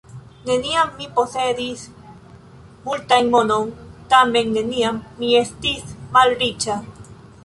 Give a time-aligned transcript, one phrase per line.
[0.45, 1.81] Neniam mi posedis
[2.85, 3.67] multan monon,
[4.13, 6.79] tamen neniam mi estis malriĉa.